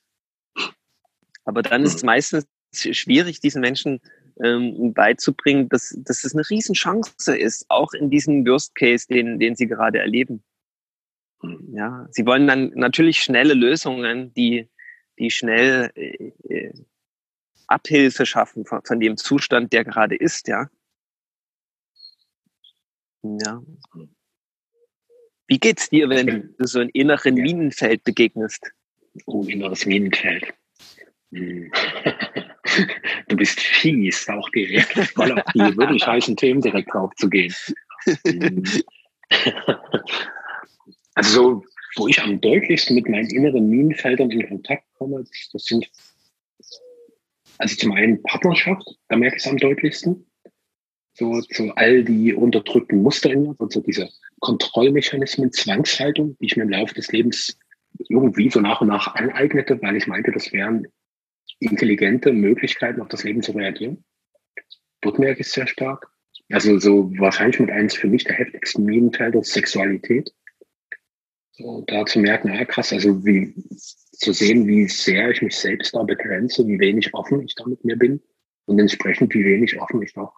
Aber 1.46 1.62
dann 1.62 1.84
ist 1.84 1.96
es 1.96 2.04
mhm. 2.04 2.08
meistens 2.08 2.48
schwierig, 2.74 3.40
diesen 3.40 3.62
Menschen 3.62 4.02
ähm, 4.44 4.94
beizubringen, 4.94 5.70
dass, 5.70 5.96
dass 5.98 6.24
es 6.24 6.34
eine 6.34 6.48
Riesenchance 6.50 7.36
ist, 7.36 7.66
auch 7.70 7.94
in 7.94 8.10
diesem 8.10 8.46
Worst 8.46 8.76
Case, 8.76 9.08
den, 9.08 9.40
den 9.40 9.56
sie 9.56 9.68
gerade 9.68 10.00
erleben. 10.00 10.44
Mhm. 11.42 11.74
Ja, 11.74 12.08
sie 12.12 12.26
wollen 12.26 12.48
dann 12.48 12.72
natürlich 12.76 13.22
schnelle 13.22 13.54
Lösungen, 13.54 14.34
die, 14.34 14.70
die 15.18 15.32
schnell 15.32 15.92
äh, 15.96 16.34
äh, 16.50 16.74
Abhilfe 17.68 18.26
schaffen 18.26 18.66
von, 18.66 18.82
von 18.84 19.00
dem 19.00 19.18
Zustand, 19.18 19.74
der 19.74 19.86
gerade 19.86 20.16
ist, 20.16 20.48
ja. 20.48 20.70
Ja. 23.24 23.64
Wie 25.48 25.60
geht's 25.60 25.90
dir, 25.90 26.10
wenn 26.10 26.56
du 26.58 26.68
so 26.68 26.80
ein 26.80 26.90
inneren 26.90 27.36
Minenfeld 27.36 28.04
begegnest? 28.04 28.72
Oh, 29.26 29.44
inneres 29.44 29.86
Minenfeld. 29.86 30.54
Du 33.30 33.38
bist 33.38 33.60
fies, 33.60 34.28
auch 34.28 34.50
direkt 34.50 35.18
mal 35.18 35.32
auf 35.32 35.46
die 35.54 35.60
wirklich 35.78 36.06
heißen 36.06 36.36
Themen 36.36 36.62
direkt 36.62 36.94
drauf 36.94 37.12
zu 37.16 37.30
gehen. 37.30 37.54
Also 41.18 41.32
so, 41.32 41.66
wo 41.96 42.08
ich 42.10 42.22
am 42.22 42.42
deutlichsten 42.42 42.94
mit 42.96 43.08
meinen 43.08 43.30
inneren 43.30 43.70
Minenfeldern 43.70 44.30
in 44.30 44.46
Kontakt 44.50 44.84
komme, 44.98 45.24
das 45.54 45.64
sind 45.64 45.90
also 47.58 47.76
zum 47.76 47.94
einen 47.94 48.22
Partnerschaft, 48.24 48.86
da 49.08 49.16
merke 49.16 49.38
ich 49.38 49.44
es 49.44 49.50
am 49.50 49.58
deutlichsten. 49.58 50.26
So, 51.14 51.42
so 51.50 51.72
all 51.76 52.04
die 52.04 52.34
unterdrückten 52.34 53.02
Muster 53.02 53.32
in 53.32 53.44
mir, 53.44 53.56
so 53.70 53.80
diese 53.80 54.10
Kontrollmechanismen, 54.42 55.54
Zwangshaltung, 55.54 56.36
die 56.40 56.48
ich 56.48 56.58
mir 56.58 56.64
im 56.64 56.70
Laufe 56.70 56.94
des 56.94 57.12
Lebens 57.14 57.58
irgendwie 58.10 58.50
so 58.50 58.60
nach 58.60 58.82
und 58.82 58.90
nach 58.90 59.16
aneignete, 59.16 59.82
weil 59.82 59.96
ich 59.96 60.08
meinte, 60.08 60.34
das 60.34 60.52
wären 60.52 60.86
intelligente 61.60 62.32
Möglichkeiten 62.32 63.02
auf 63.02 63.08
das 63.08 63.24
Leben 63.24 63.42
zu 63.42 63.52
reagieren. 63.54 64.04
Budmerk 65.02 65.40
ist 65.40 65.52
sehr 65.52 65.68
stark. 65.68 66.08
Also 66.52 66.78
so 66.80 67.12
wahrscheinlich 67.18 67.60
mit 67.60 67.72
eins 67.72 67.96
für 67.96 68.08
mich 68.08 68.24
der 68.24 68.36
heftigsten 68.36 68.86
Minenfelder 68.86 69.44
Sexualität. 69.44 70.32
So, 71.54 71.84
da 71.88 72.06
zu 72.06 72.20
merken, 72.20 72.52
ah 72.52 72.66
krass, 72.66 72.92
also 72.92 73.26
wie 73.26 73.56
zu 73.70 74.34
sehen, 74.34 74.68
wie 74.68 74.88
sehr 74.88 75.32
ich 75.32 75.42
mich 75.42 75.56
selbst 75.56 75.96
da 75.96 76.04
begrenze, 76.04 76.68
wie 76.68 76.80
wenig 76.80 77.14
offen 77.14 77.42
ich 77.42 77.56
da 77.56 77.66
mit 77.66 77.84
mir 77.86 77.96
bin 77.96 78.22
und 78.66 78.78
entsprechend 78.78 79.34
wie 79.34 79.46
wenig 79.46 79.80
offen 79.80 80.02
ich 80.02 80.16
noch 80.16 80.34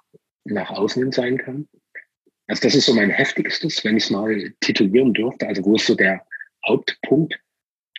nach 0.45 0.69
außen 0.69 1.11
sein 1.11 1.37
kann. 1.37 1.67
Also 2.45 2.61
das 2.61 2.75
ist 2.75 2.85
so 2.85 2.93
mein 2.93 3.09
heftigstes, 3.09 3.83
wenn 3.83 3.97
ich 3.97 4.05
es 4.05 4.09
mal 4.09 4.53
titulieren 4.61 5.13
dürfte, 5.13 5.47
also 5.47 5.65
wo 5.65 5.75
ist 5.75 5.87
so 5.87 5.95
der 5.95 6.25
Hauptpunkt, 6.67 7.37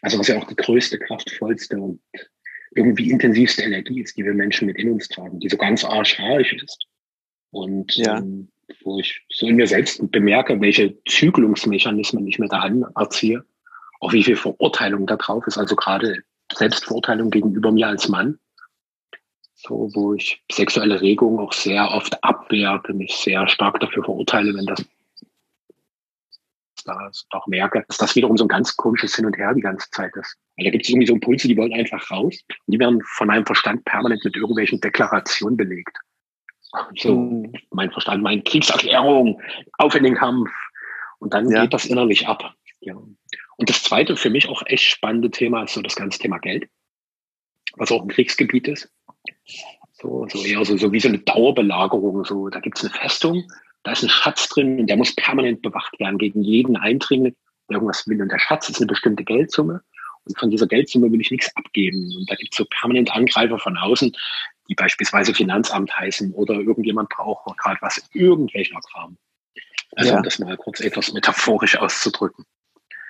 also 0.00 0.18
was 0.18 0.28
ja 0.28 0.38
auch 0.38 0.46
die 0.46 0.56
größte, 0.56 0.98
kraftvollste 0.98 1.78
und 1.78 2.00
irgendwie 2.74 3.10
intensivste 3.10 3.62
Energie 3.62 4.02
ist, 4.02 4.16
die 4.16 4.24
wir 4.24 4.34
Menschen 4.34 4.66
mit 4.66 4.76
in 4.76 4.92
uns 4.92 5.08
tragen, 5.08 5.40
die 5.40 5.48
so 5.48 5.56
ganz 5.56 5.84
arschaisch 5.84 6.52
ist. 6.52 6.86
Und 7.50 7.96
ja. 7.96 8.18
ähm, 8.18 8.48
wo 8.84 8.98
ich 9.00 9.24
so 9.30 9.46
in 9.46 9.56
mir 9.56 9.66
selbst 9.66 10.00
bemerke, 10.10 10.60
welche 10.60 10.96
Zügelungsmechanismen 11.04 12.26
ich 12.26 12.38
mir 12.38 12.48
da 12.48 12.60
anerziehe, 12.60 13.44
auch 14.00 14.12
wie 14.12 14.22
viel 14.22 14.36
Verurteilung 14.36 15.06
da 15.06 15.16
drauf 15.16 15.46
ist, 15.46 15.58
also 15.58 15.74
gerade 15.74 16.22
Selbstverurteilung 16.52 17.30
gegenüber 17.30 17.72
mir 17.72 17.88
als 17.88 18.08
Mann. 18.08 18.38
So, 19.54 19.90
wo 19.94 20.14
ich 20.14 20.40
sexuelle 20.52 21.00
Regungen 21.00 21.40
auch 21.40 21.52
sehr 21.52 21.90
oft 21.90 22.22
abwerte, 22.22 22.94
mich 22.94 23.16
sehr 23.16 23.48
stark 23.48 23.80
dafür 23.80 24.04
verurteile, 24.04 24.54
wenn 24.54 24.66
das 24.66 24.84
da 26.84 27.10
auch 27.30 27.46
merke, 27.48 27.84
dass 27.88 27.98
das 27.98 28.14
wiederum 28.14 28.36
so 28.36 28.44
ein 28.44 28.48
ganz 28.48 28.76
komisches 28.76 29.16
Hin 29.16 29.26
und 29.26 29.36
Her 29.36 29.52
die 29.54 29.60
ganze 29.60 29.90
Zeit 29.90 30.14
ist. 30.16 30.36
Weil 30.58 30.64
da 30.64 30.70
gibt 30.70 30.84
es 30.84 30.90
irgendwie 30.90 31.06
so 31.06 31.14
Impulse, 31.14 31.46
die 31.46 31.56
wollen 31.56 31.72
einfach 31.72 32.10
raus. 32.10 32.44
Und 32.48 32.72
die 32.72 32.80
werden 32.80 33.00
von 33.04 33.28
meinem 33.28 33.46
Verstand 33.46 33.84
permanent 33.84 34.24
mit 34.24 34.34
irgendwelchen 34.34 34.80
Deklarationen 34.80 35.56
belegt. 35.56 35.96
So, 36.96 37.14
mhm. 37.14 37.52
mein 37.70 37.92
Verstand, 37.92 38.22
meine 38.22 38.42
Kriegserklärung, 38.42 39.40
auf 39.78 39.94
in 39.94 40.02
den 40.02 40.16
Kampf. 40.16 40.50
Und 41.20 41.32
dann 41.32 41.48
ja. 41.48 41.62
geht 41.62 41.72
das 41.72 41.86
innerlich 41.86 42.26
ab. 42.26 42.54
Ja. 42.80 42.94
Und 42.94 43.70
das 43.70 43.82
zweite 43.84 44.16
für 44.16 44.30
mich 44.30 44.48
auch 44.48 44.62
echt 44.66 44.84
spannende 44.84 45.30
Thema 45.30 45.62
ist 45.62 45.74
so 45.74 45.82
das 45.82 45.96
ganze 45.96 46.18
Thema 46.18 46.38
Geld, 46.38 46.68
was 47.76 47.92
auch 47.92 48.02
ein 48.02 48.08
Kriegsgebiet 48.08 48.68
ist. 48.68 48.90
So, 49.92 50.26
so 50.28 50.44
eher 50.44 50.64
so, 50.64 50.76
so 50.76 50.92
wie 50.92 51.00
so 51.00 51.08
eine 51.08 51.18
Dauerbelagerung. 51.18 52.24
So, 52.24 52.48
da 52.48 52.60
gibt 52.60 52.78
es 52.78 52.84
eine 52.84 52.92
Festung, 52.92 53.50
da 53.84 53.92
ist 53.92 54.02
ein 54.02 54.08
Schatz 54.08 54.48
drin 54.48 54.80
und 54.80 54.86
der 54.88 54.96
muss 54.96 55.14
permanent 55.14 55.62
bewacht 55.62 55.98
werden 56.00 56.18
gegen 56.18 56.42
jeden 56.42 56.76
Eindringling, 56.76 57.34
der 57.68 57.76
irgendwas 57.76 58.06
will. 58.06 58.20
Und 58.20 58.30
der 58.30 58.38
Schatz 58.38 58.68
ist 58.68 58.78
eine 58.78 58.86
bestimmte 58.86 59.24
Geldsumme. 59.24 59.82
Und 60.28 60.38
von 60.38 60.50
dieser 60.50 60.66
Geldsumme 60.66 61.10
will 61.10 61.20
ich 61.20 61.30
nichts 61.30 61.54
abgeben. 61.56 62.14
Und 62.16 62.30
da 62.30 62.34
gibt 62.34 62.52
es 62.52 62.58
so 62.58 62.64
permanent 62.66 63.10
Angreifer 63.10 63.58
von 63.58 63.76
außen, 63.76 64.12
die 64.68 64.74
beispielsweise 64.74 65.34
Finanzamt 65.34 65.96
heißen 65.96 66.32
oder 66.34 66.54
irgendjemand 66.54 67.08
braucht 67.08 67.56
gerade 67.58 67.78
was, 67.80 68.02
irgendwelcher 68.12 68.80
Kram. 68.92 69.16
Also 69.96 70.10
ja. 70.10 70.16
um 70.18 70.22
das 70.22 70.38
mal 70.38 70.56
kurz 70.56 70.80
etwas 70.80 71.12
metaphorisch 71.12 71.76
auszudrücken. 71.76 72.44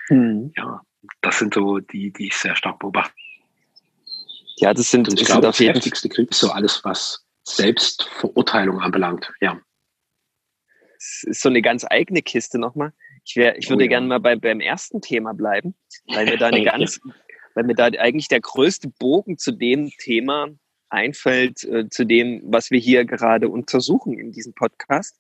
Mhm. 0.08 0.52
Ja, 0.56 0.80
das 1.20 1.38
sind 1.38 1.54
so 1.54 1.78
die, 1.78 2.12
die 2.12 2.28
ich 2.28 2.36
sehr 2.36 2.54
stark 2.54 2.78
beobachte. 2.78 3.14
Ja, 4.56 4.74
das 4.74 4.90
sind, 4.90 5.08
Und 5.08 5.20
ich 5.20 5.26
glaube, 5.26 5.42
das 5.42 5.60
heftigste 5.60 6.08
Krieg 6.08 6.30
ist 6.30 6.40
so 6.40 6.50
alles, 6.50 6.84
was 6.84 7.24
Selbstverurteilung 7.44 8.80
anbelangt. 8.80 9.32
Ja. 9.40 9.60
Das 10.94 11.22
ist 11.24 11.42
so 11.42 11.48
eine 11.48 11.62
ganz 11.62 11.86
eigene 11.88 12.22
Kiste 12.22 12.58
nochmal. 12.58 12.92
Ich, 13.28 13.36
wär, 13.36 13.58
ich 13.58 13.68
würde 13.68 13.82
oh, 13.82 13.84
ja. 13.84 13.88
gerne 13.90 14.06
mal 14.06 14.20
bei, 14.20 14.36
beim 14.36 14.60
ersten 14.60 15.02
Thema 15.02 15.34
bleiben, 15.34 15.74
weil 16.06 16.24
mir 16.24 16.38
da 16.38 16.46
eine 16.46 16.64
ganz, 16.64 16.98
weil 17.54 17.64
mir 17.64 17.74
da 17.74 17.84
eigentlich 17.84 18.28
der 18.28 18.40
größte 18.40 18.88
Bogen 18.98 19.36
zu 19.36 19.52
dem 19.52 19.90
Thema 19.98 20.48
einfällt, 20.88 21.62
äh, 21.64 21.90
zu 21.90 22.06
dem, 22.06 22.40
was 22.46 22.70
wir 22.70 22.80
hier 22.80 23.04
gerade 23.04 23.50
untersuchen 23.50 24.18
in 24.18 24.32
diesem 24.32 24.54
Podcast, 24.54 25.18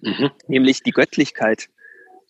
mhm. 0.00 0.30
nämlich 0.48 0.82
die 0.82 0.92
Göttlichkeit. 0.92 1.68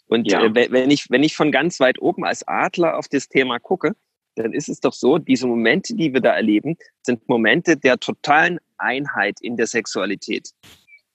Und 0.09 0.29
ja. 0.29 0.45
äh, 0.45 0.73
wenn, 0.73 0.91
ich, 0.91 1.09
wenn 1.11 1.23
ich 1.23 1.37
von 1.37 1.53
ganz 1.53 1.79
weit 1.79 2.03
oben 2.03 2.25
als 2.25 2.47
Adler 2.49 2.99
auf 2.99 3.07
das 3.07 3.29
Thema 3.29 3.61
gucke, 3.61 3.95
dann 4.35 4.53
ist 4.53 4.69
es 4.69 4.81
doch 4.81 4.93
so, 4.93 5.19
diese 5.19 5.47
Momente, 5.47 5.95
die 5.95 6.13
wir 6.13 6.21
da 6.21 6.33
erleben, 6.33 6.77
sind 7.03 7.29
Momente 7.29 7.77
der 7.77 7.99
totalen 7.99 8.59
Einheit 8.79 9.41
in 9.41 9.57
der 9.57 9.69
Sexualität. 9.69 10.51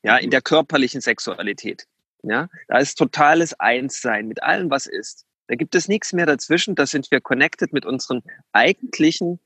Ja, 0.03 0.15
in 0.17 0.29
der 0.29 0.41
körperlichen 0.41 1.01
Sexualität. 1.01 1.87
Ja, 2.27 2.49
da 2.67 2.79
ist 2.79 2.97
totales 2.97 3.59
Einssein 3.59 4.27
mit 4.27 4.41
allem, 4.41 4.71
was 4.71 4.87
ist. 4.87 5.25
Da 5.47 5.55
gibt 5.55 5.75
es 5.75 5.87
nichts 5.87 6.11
mehr 6.11 6.25
dazwischen. 6.25 6.73
Da 6.73 6.87
sind 6.87 7.11
wir 7.11 7.21
connected 7.21 7.71
mit 7.71 7.85
unseren 7.85 8.23
eigentlichen 8.51 9.39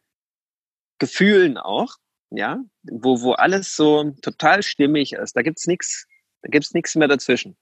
Gefühlen 0.97 1.57
auch. 1.57 1.95
Ja, 2.31 2.63
wo, 2.83 3.21
wo 3.21 3.33
alles 3.33 3.75
so 3.75 4.11
total 4.21 4.63
stimmig 4.63 5.13
ist. 5.13 5.35
Da 5.35 5.41
gibt's 5.41 5.67
nichts, 5.67 6.07
da 6.41 6.49
gibt's 6.49 6.73
nichts 6.73 6.95
mehr 6.95 7.07
dazwischen. 7.07 7.57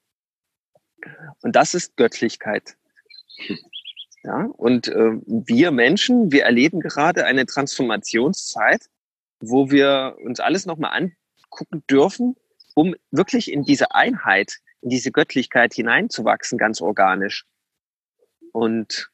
Und 1.42 1.56
das 1.56 1.74
ist 1.74 1.96
Göttlichkeit. 1.96 2.76
Ja, 4.22 4.44
und 4.56 4.88
äh, 4.88 5.12
wir 5.26 5.70
Menschen, 5.70 6.30
wir 6.30 6.44
erleben 6.44 6.80
gerade 6.80 7.24
eine 7.24 7.46
Transformationszeit, 7.46 8.82
wo 9.40 9.70
wir 9.70 10.16
uns 10.22 10.38
alles 10.38 10.66
nochmal 10.66 10.92
angucken 10.92 11.82
dürfen, 11.88 12.36
um 12.74 12.94
wirklich 13.10 13.50
in 13.50 13.64
diese 13.64 13.92
Einheit, 13.94 14.58
in 14.82 14.90
diese 14.90 15.10
Göttlichkeit 15.10 15.74
hineinzuwachsen, 15.74 16.58
ganz 16.58 16.80
organisch. 16.80 17.44
Und 18.52 19.10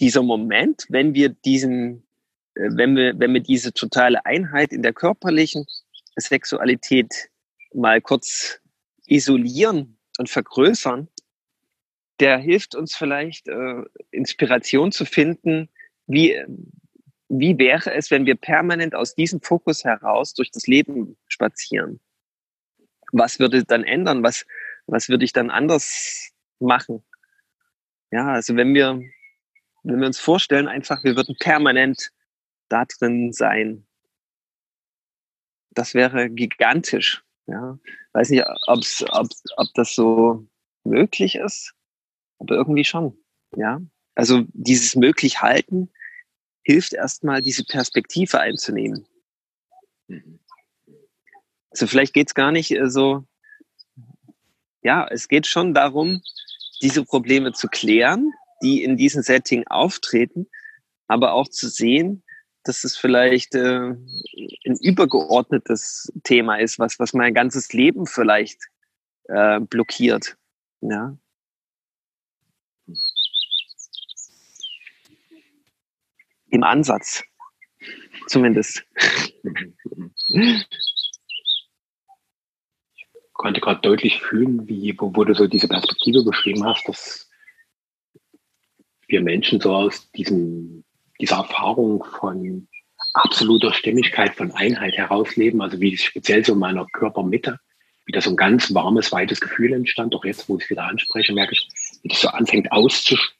dieser 0.00 0.22
Moment, 0.22 0.86
wenn 0.88 1.14
wir 1.14 1.30
diesen, 1.30 2.06
äh, 2.54 2.68
wenn 2.70 2.96
wir, 2.96 3.18
wenn 3.18 3.34
wir 3.34 3.40
diese 3.40 3.72
totale 3.72 4.24
Einheit 4.26 4.72
in 4.72 4.82
der 4.82 4.92
körperlichen 4.92 5.66
Sexualität 6.16 7.30
mal 7.72 8.00
kurz 8.00 8.60
isolieren 9.06 9.98
und 10.18 10.28
vergrößern, 10.28 11.08
der 12.20 12.38
hilft 12.38 12.74
uns 12.74 12.96
vielleicht 12.96 13.48
äh, 13.48 13.82
Inspiration 14.10 14.92
zu 14.92 15.04
finden, 15.04 15.68
wie, 16.06 16.36
wie 17.28 17.58
wäre 17.58 17.94
es, 17.94 18.10
wenn 18.10 18.26
wir 18.26 18.34
permanent 18.34 18.94
aus 18.94 19.14
diesem 19.14 19.40
Fokus 19.40 19.84
heraus 19.84 20.34
durch 20.34 20.50
das 20.50 20.66
Leben 20.66 21.16
spazieren? 21.28 22.00
Was 23.12 23.38
würde 23.38 23.64
dann 23.64 23.84
ändern? 23.84 24.22
Was, 24.22 24.46
was 24.86 25.08
würde 25.08 25.24
ich 25.24 25.32
dann 25.32 25.50
anders 25.50 26.32
machen? 26.58 27.04
Ja, 28.10 28.28
also 28.28 28.56
wenn 28.56 28.74
wir, 28.74 29.00
wenn 29.82 30.00
wir 30.00 30.06
uns 30.06 30.18
vorstellen, 30.18 30.68
einfach, 30.68 31.04
wir 31.04 31.16
würden 31.16 31.36
permanent 31.38 32.10
da 32.68 32.84
drin 32.84 33.32
sein, 33.32 33.86
das 35.70 35.94
wäre 35.94 36.30
gigantisch. 36.30 37.22
Ja, 37.46 37.78
weiß 38.12 38.30
nicht, 38.30 38.44
ob's, 38.66 39.04
ob, 39.10 39.28
ob 39.56 39.68
das 39.74 39.94
so 39.94 40.46
möglich 40.84 41.36
ist, 41.36 41.74
aber 42.38 42.56
irgendwie 42.56 42.84
schon. 42.84 43.16
Ja, 43.56 43.80
also 44.14 44.44
dieses 44.52 44.96
möglich 44.96 45.40
halten 45.40 45.90
hilft 46.62 46.92
erstmal, 46.92 47.40
diese 47.40 47.64
Perspektive 47.64 48.40
einzunehmen. 48.40 49.06
Also 51.70 51.86
vielleicht 51.86 52.14
geht's 52.14 52.34
gar 52.34 52.52
nicht 52.52 52.70
äh, 52.70 52.88
so, 52.88 53.24
ja, 54.82 55.06
es 55.08 55.28
geht 55.28 55.46
schon 55.46 55.74
darum, 55.74 56.22
diese 56.82 57.04
Probleme 57.04 57.52
zu 57.52 57.68
klären, 57.68 58.32
die 58.62 58.82
in 58.82 58.96
diesem 58.96 59.22
Setting 59.22 59.66
auftreten, 59.66 60.48
aber 61.06 61.32
auch 61.32 61.48
zu 61.48 61.68
sehen, 61.68 62.22
dass 62.64 62.84
es 62.84 62.96
vielleicht 62.96 63.54
äh, 63.54 63.90
ein 63.90 64.76
übergeordnetes 64.80 66.12
Thema 66.24 66.56
ist, 66.56 66.78
was, 66.78 66.98
was 66.98 67.12
mein 67.14 67.34
ganzes 67.34 67.72
Leben 67.72 68.06
vielleicht 68.06 68.60
äh, 69.24 69.60
blockiert. 69.60 70.36
Ja. 70.80 71.16
Im 76.50 76.62
Ansatz. 76.62 77.22
Zumindest. 78.26 78.84
Ich 83.38 83.42
konnte 83.44 83.60
gerade 83.60 83.80
deutlich 83.82 84.20
fühlen, 84.20 84.66
wie, 84.66 84.96
wo, 84.98 85.14
wo 85.14 85.22
du 85.22 85.32
so 85.32 85.46
diese 85.46 85.68
Perspektive 85.68 86.24
beschrieben 86.24 86.64
hast, 86.64 86.88
dass 86.88 87.30
wir 89.06 89.20
Menschen 89.20 89.60
so 89.60 89.72
aus 89.72 90.10
diesem 90.10 90.82
diese 91.20 91.36
Erfahrung 91.36 92.02
von 92.02 92.66
absoluter 93.14 93.72
Stimmigkeit, 93.72 94.34
von 94.34 94.50
Einheit 94.50 94.94
herausleben, 94.94 95.62
also 95.62 95.80
wie 95.80 95.96
speziell 95.96 96.44
so 96.44 96.54
in 96.54 96.58
meiner 96.58 96.84
Körpermitte, 96.86 97.60
wie 98.06 98.12
da 98.12 98.20
so 98.20 98.30
ein 98.30 98.36
ganz 98.36 98.74
warmes, 98.74 99.12
weites 99.12 99.40
Gefühl 99.40 99.72
entstand. 99.72 100.16
Auch 100.16 100.24
jetzt, 100.24 100.48
wo 100.48 100.56
ich 100.56 100.64
es 100.64 100.70
wieder 100.70 100.84
anspreche, 100.84 101.32
merke 101.32 101.52
ich, 101.52 101.68
wie 102.02 102.08
das 102.08 102.20
so 102.20 102.28
anfängt 102.28 102.72
auszustrahlen. 102.72 103.30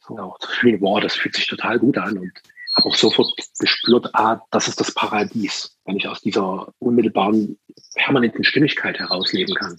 So 0.00 0.16
wow, 0.16 1.00
das 1.00 1.14
fühlt 1.14 1.34
sich 1.34 1.46
total 1.46 1.78
gut 1.78 1.98
an 1.98 2.16
und 2.16 2.32
habe 2.74 2.88
auch 2.88 2.94
sofort 2.94 3.32
gespürt, 3.58 4.08
ah, 4.14 4.40
das 4.50 4.68
ist 4.68 4.80
das 4.80 4.92
Paradies, 4.94 5.76
wenn 5.84 5.96
ich 5.96 6.08
aus 6.08 6.20
dieser 6.20 6.72
unmittelbaren, 6.78 7.58
permanenten 7.94 8.44
Stimmigkeit 8.44 8.98
herausleben 8.98 9.54
kann. 9.54 9.76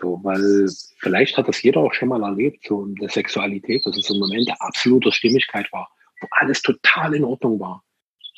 So, 0.00 0.20
weil 0.22 0.68
vielleicht 0.98 1.36
hat 1.36 1.48
das 1.48 1.62
jeder 1.62 1.80
auch 1.80 1.94
schon 1.94 2.08
mal 2.08 2.22
erlebt, 2.22 2.64
so 2.66 2.84
in 2.84 2.96
der 2.96 3.08
Sexualität, 3.08 3.86
dass 3.86 3.96
es 3.96 4.06
so 4.06 4.14
ein 4.14 4.20
Moment 4.20 4.48
der 4.48 4.60
absoluter 4.60 5.12
Stimmigkeit 5.12 5.72
war, 5.72 5.88
wo 6.20 6.26
alles 6.30 6.62
total 6.62 7.14
in 7.14 7.24
Ordnung 7.24 7.60
war. 7.60 7.84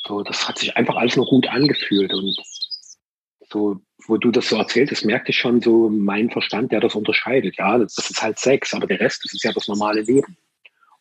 So, 0.06 0.22
das 0.22 0.46
hat 0.46 0.58
sich 0.58 0.76
einfach 0.76 0.96
alles 0.96 1.16
nur 1.16 1.26
gut 1.26 1.48
angefühlt 1.48 2.12
und 2.12 2.36
so, 3.50 3.80
wo 4.06 4.16
du 4.16 4.30
das 4.30 4.48
so 4.48 4.56
erzählt 4.56 4.90
hast, 4.90 5.04
merkte 5.04 5.30
ich 5.30 5.38
schon 5.38 5.60
so 5.60 5.88
mein 5.88 6.30
Verstand, 6.30 6.72
der 6.72 6.80
das 6.80 6.94
unterscheidet. 6.94 7.56
Ja, 7.56 7.78
das 7.78 7.96
ist 7.98 8.22
halt 8.22 8.38
Sex, 8.38 8.74
aber 8.74 8.86
der 8.86 9.00
Rest, 9.00 9.24
das 9.24 9.34
ist 9.34 9.44
ja 9.44 9.52
das 9.52 9.68
normale 9.68 10.02
Leben. 10.02 10.36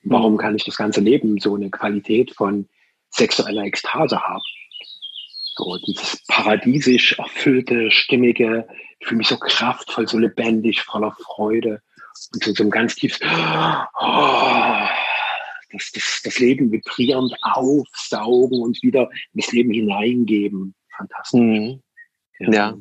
Warum 0.05 0.37
kann 0.37 0.55
ich 0.55 0.63
das 0.63 0.77
ganze 0.77 1.01
Leben 1.01 1.39
so 1.39 1.55
eine 1.55 1.71
Qualität 1.71 2.31
von 2.31 2.69
sexueller 3.09 3.63
Ekstase 3.63 4.21
haben? 4.21 4.43
So 5.55 5.77
dieses 5.87 6.23
paradiesisch 6.27 7.17
erfüllte, 7.17 7.89
stimmige, 7.89 8.67
ich 8.99 9.07
fühle 9.07 9.19
mich 9.19 9.27
so 9.27 9.37
kraftvoll, 9.37 10.07
so 10.07 10.19
lebendig, 10.19 10.81
voller 10.83 11.15
Freude 11.23 11.81
und 12.33 12.43
so, 12.43 12.53
so 12.53 12.63
ein 12.63 12.69
ganz 12.69 12.95
tiefes, 12.95 13.19
oh, 13.23 14.87
das, 15.71 15.91
das, 15.91 16.21
das 16.23 16.39
Leben 16.39 16.71
vibrierend 16.71 17.33
aufsaugen 17.41 18.61
und 18.61 18.81
wieder 18.83 19.09
in 19.33 19.41
das 19.41 19.51
Leben 19.51 19.71
hineingeben. 19.71 20.75
Fantastisch. 20.95 21.39
Mhm. 21.39 21.81
Ja. 22.39 22.77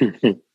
ja. 0.00 0.34